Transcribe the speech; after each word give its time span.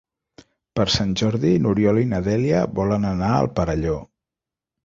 Per 0.79 0.85
Sant 0.93 1.11
Jordi 1.21 1.51
n'Oriol 1.65 2.01
i 2.05 2.07
na 2.13 2.23
Dèlia 2.31 2.65
volen 2.81 3.07
anar 3.13 3.31
al 3.37 3.55
Perelló. 3.61 4.03